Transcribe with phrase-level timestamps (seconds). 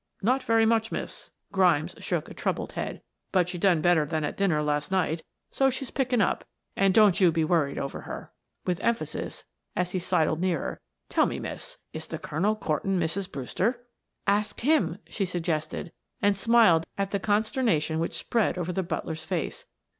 [0.23, 3.03] "Not very much, miss." Grimes shook a troubled head.
[3.31, 6.43] "But she done better than at dinner last night, so she's picking up,
[6.75, 8.31] and don't you be worried over her,"
[8.65, 9.43] with emphasis,
[9.75, 10.81] as he sidled nearer.
[11.09, 13.31] "Tell me, miss, is the colonel courtin' Mrs.
[13.31, 13.85] Brewster?"
[14.25, 19.65] "Ask him," she suggested and smiled at the consternation which spread over the butler's face.